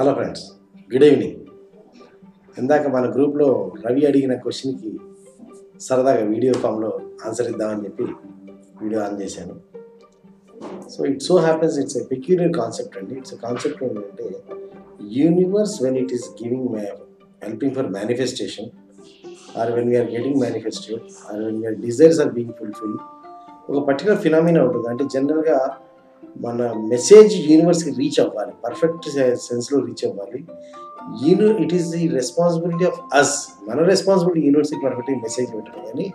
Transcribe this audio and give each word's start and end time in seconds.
Hello 0.00 0.12
friends 0.14 0.42
good 0.92 1.04
evening 1.04 1.34
ఇందాక 2.58 2.86
మన 2.86 3.06
గ్రూప్లో 3.14 3.72
రవి 3.86 4.06
అడిగిన 4.06 4.34
క్వశ్చన్కి 4.34 4.90
సరదాగా 5.86 6.22
వీడియో 6.30 6.52
ఫామ్లో 6.62 6.90
ఆన్సర్ 7.26 7.48
ఇద్దామని 7.50 7.84
చెప్పి 7.84 8.04
వీడియో 8.82 9.00
ఆన్ 9.02 9.22
చేశాను. 9.22 9.54
So 10.92 11.06
it 11.10 11.20
so 11.22 11.36
happens 11.46 11.78
it's 11.78 11.96
a 11.96 12.04
peculiar 12.12 12.52
concept 12.52 12.96
అండి. 12.98 13.14
ఇట్స్ 13.14 13.34
కాన్సెప్ట్ 13.34 13.82
ఏంటంటే 13.84 14.28
universe 15.18 15.82
when 15.82 15.98
it 16.02 16.14
is 16.18 16.26
giving 16.42 16.70
helping 17.44 17.74
for 17.74 17.90
manifestation 17.98 18.70
or 19.56 19.72
when 19.76 19.90
we are 19.90 20.10
getting 20.16 20.40
manifested 20.46 21.04
or 21.30 21.42
when 21.44 21.60
we are 21.60 21.78
desires 21.86 22.20
are 22.20 22.32
being 22.38 22.56
fulfil 22.60 22.96
ఒక 23.70 23.86
particular 23.88 24.20
phenomena 24.26 24.62
ఉంటుంది? 24.64 24.88
అంటే 24.88 25.06
జనరల్గా 25.16 25.58
మన 26.46 26.72
message 26.92 27.34
యూనివర్స్కి 27.50 27.90
reach 27.90 28.20
అవ్వాలి. 28.20 28.52
Perfect 28.64 29.08
సెన్స్లో 29.48 29.78
రీచ్ 29.86 30.04
అవ్వాలి. 30.08 30.44
యూని 31.24 31.62
it 31.62 31.74
is 31.74 31.88
the 31.94 32.08
responsibility 32.08 32.84
of 32.84 32.98
us 33.20 33.48
మన 33.68 33.82
రెస్పాన్సిబిలిటీ 33.82 34.46
యూనివర్స్కి 34.46 34.80
పర్ఫెక్ట్ 34.86 35.10
మెసేజ్ 35.10 35.50
పెట్టడం. 35.54 35.82
కానీ 35.86 36.12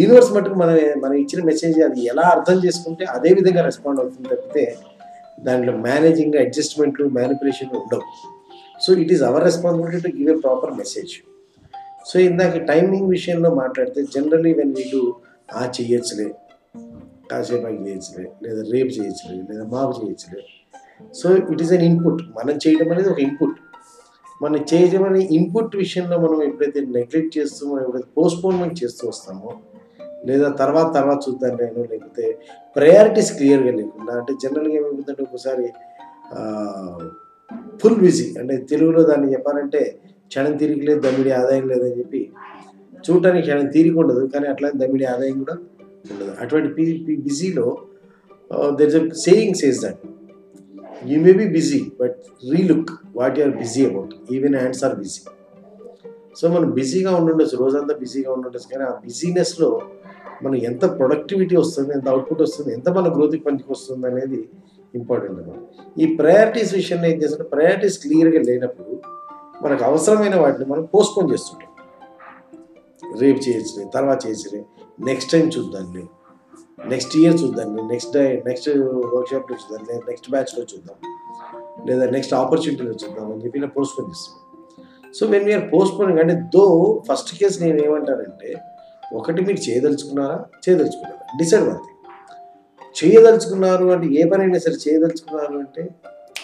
యూనివర్స్ 0.00 0.32
మటుకు 0.32 0.54
మన 0.54 0.70
మనం 1.02 1.14
ఇచ్చిన 1.14 1.44
మెసేజ్ 1.44 1.80
అది 1.80 2.00
ఎలా 2.12 2.22
అర్థం 2.22 2.58
చేసుకుంటే 2.66 3.04
అదే 3.04 3.28
విధంగా 3.28 3.62
రెస్పాండ్ 3.62 4.00
అవుతుంది 4.00 4.28
తప్పితే 4.34 4.76
దాంట్లో 5.46 5.72
మేనేజింగ్ 5.72 6.34
అడ్జస్ట్మెంట్లు 6.34 7.08
మ్యానిపులేషన్ 7.08 7.76
ఉండవు. 7.82 8.02
So 8.84 8.92
it 8.92 9.12
is 9.12 9.22
our 9.22 9.44
responsibility 9.44 10.10
to 10.10 10.16
give 10.16 10.30
a 10.36 10.40
proper 10.40 10.72
message 10.72 11.14
so 12.10 12.20
ఇందాక 12.20 12.56
టైమింగ్ 12.56 13.08
విషయంలో 13.08 13.50
మాట్లాడితే 13.54 14.02
జనరలీ 14.14 14.52
వెన్ 14.54 14.74
వీ 14.78 14.84
డూ 14.92 15.14
ఆ 15.54 15.62
కాసేపు 17.30 17.66
అవి 17.66 17.78
చేయొచ్చులే 17.86 18.26
లేదా 18.44 18.62
రేపు 18.72 18.90
చేయొచ్చులే 18.96 19.36
లేదా 19.50 19.64
మాకు 19.72 19.92
చేయొచ్చులే 19.98 20.42
so 21.14 21.28
it 21.52 21.62
is 21.62 21.72
an 21.72 21.84
input 21.90 22.20
మనం 22.38 22.54
చేయడం 22.64 22.88
అనేది 22.92 23.08
ఒక 23.08 23.20
ఇన్పుట్ 23.20 23.56
మనం 24.40 24.60
చేయడం 24.72 25.02
అనే 25.04 25.20
ఇన్పుట్ 25.36 25.74
విషయంలో 25.76 26.16
మనం 26.18 26.38
ఎప్పుడైతే 26.42 26.80
నెగ్లెక్ట్ 26.96 27.32
చేస్తూ 27.38 27.60
మనం 27.66 27.82
ఎప్పుడైతే 27.82 28.10
పోస్ట్పోన్మెంట్ 28.16 28.76
చేస్తూ 28.82 29.02
వస్తామో 29.08 29.50
లేదా 30.26 30.48
తర్వాత 30.52 30.88
తర్వాత 30.94 31.18
చూద్దాం 31.26 31.52
నేను 31.60 31.84
లేకపోతే 31.92 32.24
ప్రయారిటీస్ 32.76 33.30
క్లియర్గా 33.32 33.72
లేకుండా 33.76 34.12
అంటే 34.12 34.32
జనరల్గా 34.42 34.74
ఏమైపోతుందంటే 34.74 35.22
ఒకసారి 35.22 35.66
ఫుల్ 37.80 37.98
బిజీ 38.00 38.26
అంటే 38.38 38.54
తెలుగులో 38.70 39.02
దాన్ని 39.02 39.28
చెప్పాలంటే 39.34 39.80
క్షణం 40.30 40.54
తిరిగి 40.56 40.84
లేదు 40.86 41.00
దమ్మిడి 41.00 41.32
ఆదాయం 41.32 41.64
లేదని 41.68 41.96
చెప్పి 41.98 42.20
చూడటానికి 43.04 43.44
క్షణం 43.46 43.66
తీరిక 43.66 43.96
ఉండదు 43.98 44.22
కానీ 44.26 44.46
అట్లా 44.48 44.68
దమ్మిడి 44.74 45.04
ఆదాయం 45.04 45.36
కూడా 45.38 45.56
ఉండదు 46.12 46.32
అటువంటి 46.40 46.68
బిజీలో 47.28 47.66
there 48.76 48.90
is 48.90 49.18
saying 49.24 49.54
says 49.54 49.80
that 49.86 50.02
you 51.06 51.18
may 51.20 51.32
be 51.32 51.46
busy 51.48 51.80
but 52.00 52.18
relook 52.52 52.90
what 53.16 53.38
you are 53.38 53.56
busy 53.56 53.82
about 53.86 54.14
even 54.32 54.54
hands 54.54 54.84
are 54.84 54.96
busy 54.96 55.22
so 56.40 56.48
మనం 56.48 56.70
బిజీగా 56.70 57.10
ఉండుండొచ్చు 57.16 57.56
రోజంతా 57.56 57.94
బిజీగా 57.94 58.30
ఉండుండొచ్చు 58.32 58.68
కానీ 58.72 58.84
ఆ 58.84 58.94
బిజీనెస్లో 59.04 59.68
మనం 60.42 60.56
ఎంత 60.64 60.84
ప్రొడక్టివిటీ 60.98 61.56
వస్తుంది 61.56 61.92
ఎంత 61.92 62.08
అవుట్పుట్ 62.08 62.42
వస్తుంది 62.42 62.70
ఎంత 62.74 62.88
మన 62.88 63.08
గ్రోత్కి 63.14 63.42
పనికి 63.42 63.72
వస్తుంది 63.72 64.06
అనేది 64.06 64.40
ఇంపార్టెంట్ 64.94 65.38
అనమాట 65.40 65.60
ఈ 66.00 66.06
ప్రయారిటీస్ 66.16 66.74
విషయంలో 66.74 67.08
ఏం 67.08 67.16
చేస్తుంటే 67.22 67.44
ప్రయారిటీస్ 67.44 67.98
క్లియర్గా 67.98 68.40
లేనప్పుడు 68.42 68.92
మనకు 69.62 69.84
అవసరమైన 69.84 70.36
వాటిని 70.36 70.64
మనం 70.64 70.84
పోస్ట్పోన్ 70.94 71.32
చేస్తుంటాం. 71.32 71.65
రేపు 73.18 73.48
చేయొచ్చులే 73.48 73.90
తర్వాత 73.94 74.26
చేయొచ్చులే. 74.26 74.64
నెక్స్ట్ 75.00 75.32
టైం 75.32 75.48
చూద్దాంలే 75.48 76.04
నెక్స్ట్ 76.86 77.16
ఇయర్ 77.16 77.42
చూద్దాంలే 77.42 77.82
నెక్స్ట్ 77.82 78.12
డే 78.12 78.42
నెక్స్ట్ 78.46 78.68
వర్క్షాప్లో 79.14 79.56
చూద్దాం. 79.56 79.86
లేదా 79.88 80.00
నెక్స్ట్ 80.08 80.30
బ్యాచ్లో 80.30 80.64
చూద్దాం. 80.64 80.96
లేదా 81.86 82.10
నెక్స్ట్ 82.10 82.34
ఆపర్చునిటీలో 82.34 82.90
చూద్దాం 82.92 83.32
అని 83.32 83.44
చెప్పి 83.44 83.58
ఇలా 83.58 83.68
పోస్ట్పోన్ 83.68 84.08
చేస్తాం. 84.08 84.42
సో 85.14 85.26
వెన్ 85.26 85.44
వీఆర్ 85.44 85.72
పోస్ట్పోనింగ్ 85.72 86.18
అంటే 86.18 86.34
దో 86.34 87.02
ఫస్ట్ 87.08 87.38
కేసు 87.38 87.62
నేను 87.62 87.84
ఏమంటానంటే 87.84 88.54
ఒకటి 89.14 89.42
మీరు 89.42 89.70
చేయదలుచుకున్నారా? 89.70 90.44
చేయదలుచుకున్నారా? 90.68 91.36
డిసైడ్ 91.36 91.68
వన్ 91.68 91.78
చేయదలుచుకున్నారు 93.04 93.86
అంటే 93.86 94.06
ఏ 94.06 94.28
పని 94.28 94.42
అయినా 94.42 94.58
సరే 94.58 94.74
చేయదలుచుకున్నారు 94.74 95.58
అంటే 95.58 95.88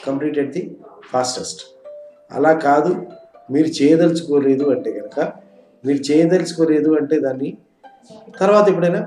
కంప్లీట్ 0.06 0.50
ది 0.50 0.76
ఫాస్టెస్ట్ 1.12 1.60
అలా 2.32 2.52
కాదు 2.52 3.06
మీరు 3.50 3.66
చేయదలుచుకోలేదు 3.66 4.70
అంటే 4.70 4.92
కనుక 4.92 5.32
వీళ్ళు 5.86 6.02
చేయదలుచుకోలేదు 6.10 6.90
అంటే 7.00 7.20
దాన్ని 7.20 7.50
తర్వాత 8.40 8.68
ఎప్పుడైనా 8.68 9.00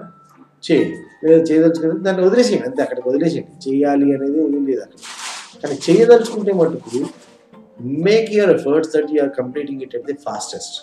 చేయండి. 0.63 0.97
లేదా 1.23 1.43
చేయదలుచుకోలేదు 1.49 1.99
దాన్ని 2.07 2.23
వదిలేసేయండి. 2.27 2.67
అంతే 2.69 2.81
అక్కడికి 2.83 3.09
వదిలేసేయండి. 3.09 3.53
చేయాలి 3.65 4.07
అనేది 4.15 4.39
ఏం 4.43 4.65
లేదు 4.69 4.81
అక్కడ. 4.81 4.99
కానీ 5.61 5.75
చేయదలుచుకుంటే 5.85 6.53
మటుకు 6.53 6.99
make 8.07 8.29
your 8.33 8.51
efforts 8.57 8.91
that 8.95 9.09
you 9.15 9.21
are 9.23 9.31
completing 9.39 9.81
it 9.81 9.95
at 9.95 10.05
the 10.05 10.17
fastest 10.27 10.75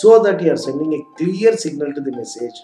so 0.00 0.10
that 0.26 0.42
you 0.44 0.50
are 0.50 0.58
sending 0.58 0.94
a 0.94 1.00
clear 1.20 1.56
signal 1.56 1.94
to 1.94 2.00
the 2.00 2.14
message 2.16 2.58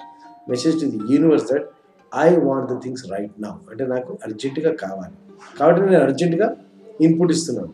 message 0.49 0.77
to 0.81 0.87
the 0.94 1.00
universe 1.15 1.47
that 1.53 1.66
I 2.12 2.37
want 2.49 2.66
the 2.72 2.77
things 2.83 3.04
right 3.12 3.37
now 3.43 3.53
అంటే 3.71 3.87
నాకు 3.87 4.19
అర్జెంటుగా 4.27 4.72
కావాలి. 4.75 5.15
కాబట్టి 5.59 5.83
నేను 5.83 6.03
అర్జెంటుగా 6.03 6.49
input 7.00 7.33
ఇస్తున్నాను. 7.33 7.72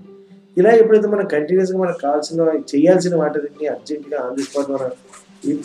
ఇలా 0.58 0.70
ఎప్పుడైతే 0.72 1.08
మనం 1.08 1.26
కంటిన్యూస్గా 1.26 1.78
మనకు 1.78 2.00
కావాల్సిన 2.02 2.46
చేయాల్సిన 2.72 3.14
వాటిని 3.16 3.68
అర్జెంటుగా 3.68 4.18
ఆన్ 4.24 4.36
ది 4.36 4.44
స్పాట్ 4.44 4.70
మనం 4.70 4.90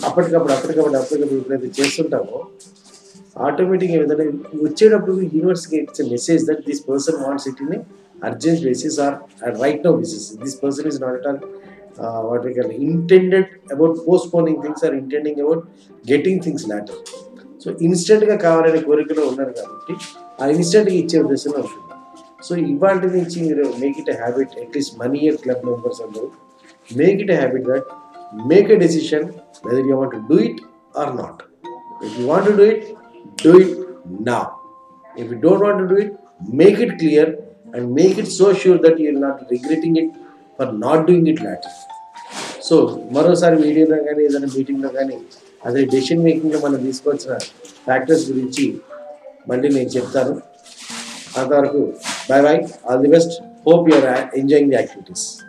అప్పటికప్పుడు 0.07 0.53
అప్పటికప్పుడు 0.53 0.97
అప్పటికప్పుడు 0.97 1.39
ఎప్పుడైతే 1.39 1.69
చేస్తుంటామో 1.77 2.39
ఆటోమేటిక్గా 3.39 3.99
ఏదైనా 3.99 4.25
వచ్చేటప్పుడు 4.63 5.13
యూనివర్స్కి 5.29 5.75
it's 5.77 6.03
message 6.11 6.43
that 6.45 6.61
this 6.67 6.81
person 6.89 7.17
wants 7.23 7.47
it 7.51 7.61
in 7.63 7.73
urgent 8.23 8.61
basis 8.65 8.97
or 8.99 9.15
right 9.61 9.81
no 9.85 9.93
basis 9.93 10.27
this 10.43 10.57
person 10.63 10.87
is 10.91 10.99
not 11.01 11.25
all 11.27 11.39
what 12.27 12.45
we 12.47 12.53
can 12.53 12.73
intended 12.83 13.49
about 13.71 13.97
postponing 14.07 14.61
things 14.63 14.85
or 14.85 14.95
intending 14.95 15.41
about 15.41 15.63
getting 16.05 16.41
things 16.43 16.67
later 16.69 17.01
so 17.65 17.71
ఇన్స్టెంట్గా 17.81 18.37
కావాలనే 18.37 18.81
కోరికలో 18.81 19.25
ఉన్నారు 19.27 19.53
కాబట్టి 19.59 19.95
ఆ 20.41 20.47
ఇన్స్టెంట్గా 20.55 20.95
ఇచ్చే 20.95 21.17
ఉద్దేశంలో 21.19 21.59
ఉంటుంది 21.61 21.92
so 22.45 22.53
ఇవాళ 22.71 22.97
నుంచి 23.15 23.37
మీరు 23.47 23.65
make 23.81 23.97
it 24.01 24.11
habit 24.21 24.53
at least 24.63 24.95
money 25.01 25.19
year 25.25 25.37
club 25.43 25.63
members 25.69 26.01
అందరూ 26.05 26.27
make 26.89 27.19
it 27.25 27.33
habit 27.39 27.65
that 27.71 27.87
make 28.51 28.69
a 28.75 28.77
decision 28.83 29.25
whether 29.65 29.87
you 29.91 29.95
want 30.01 30.15
do 30.31 30.37
it 30.47 30.59
or 31.01 31.11
not 31.21 31.41
if 32.05 32.13
you 32.19 32.25
want 32.31 32.49
do 32.59 32.65
it 32.73 32.85
do 33.45 33.53
it 33.63 33.73
నా 34.29 34.39
if 35.15 35.29
you 35.31 35.37
don't 35.39 35.63
want 35.65 35.83
do 35.93 35.97
it 35.97 36.13
make 36.55 36.79
it 36.81 36.95
clear 36.99 37.31
and 37.75 37.87
make 37.99 38.17
it 38.19 38.31
so 38.39 38.47
sure 38.63 38.79
that 38.87 38.99
you 39.05 39.11
not 39.19 39.41
regretting 39.51 39.97
it 40.03 40.11
for 40.59 40.73
not 40.79 41.03
doing 41.07 41.29
it 41.33 41.41
lot 41.43 41.67
so 42.67 42.75
మరోసారి 43.11 43.55
మీడియాలో 43.63 43.97
కానీ 44.03 44.21
ఏదైనా 44.23 44.49
మీటింగ్లో 44.57 44.89
కానీ 44.89 45.15
అదే 45.61 45.81
decision 45.85 46.23
మేకింగ్లో 46.23 46.59
మనం 46.59 46.79
తీసుకోవాల్సిన 46.85 47.33
ఫ్యాక్టర్స్ 47.85 48.25
గురించి 48.31 48.65
మళ్ళీ 49.49 49.69
నేను 49.69 49.89
చెప్తాను. 49.89 50.33
అంతవరకు 51.37 51.79
Bye 52.27 52.41
bye. 52.41 52.67
All 52.85 53.01
the 53.01 53.09
best. 53.09 53.41
Hope 53.63 53.87
you 53.87 53.95
are 53.95 54.29
enjoying 54.33 54.69
the 54.69 54.77
activities. 54.79 55.43